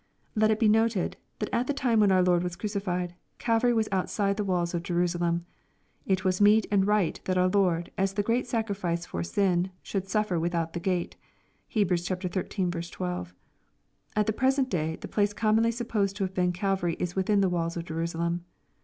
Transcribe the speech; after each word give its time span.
Let 0.33 0.49
it 0.49 0.57
be 0.59 0.67
noted, 0.67 1.15
that 1.37 1.51
at 1.53 1.67
the 1.67 1.75
time 1.75 1.99
when 1.99 2.11
our 2.11 2.23
Lord 2.23 2.41
was 2.41 2.55
crucified. 2.55 3.13
Calvary 3.37 3.71
was 3.71 3.87
outside 3.91 4.35
the 4.35 4.43
walls 4.43 4.73
of 4.73 4.81
Jerusalem. 4.81 5.45
It 6.07 6.25
was 6.25 6.41
meet 6.41 6.65
and 6.71 6.87
right 6.87 7.21
that 7.25 7.37
our 7.37 7.47
Lord, 7.49 7.91
as 7.99 8.13
the 8.13 8.23
great 8.23 8.47
sacrifice 8.47 9.05
for 9.05 9.21
sin, 9.21 9.69
should 9.83 10.05
sufler 10.05 10.39
without 10.41 10.73
tlie 10.73 10.81
gate. 10.81 11.17
(Heb. 11.69 11.95
xiii. 11.95 12.81
12.) 12.81 13.33
At 14.15 14.25
the 14.25 14.33
present 14.33 14.71
day, 14.71 14.95
the 15.01 15.07
place 15.07 15.33
commonly 15.33 15.69
supposed 15.69 16.15
to 16.15 16.23
have 16.23 16.33
been 16.33 16.51
Calvary 16.51 16.95
is 16.97 17.15
within 17.15 17.41
the 17.41 17.47
walls 17.49 17.77
of 17.77 17.85
Jerusalem. 17.85 18.43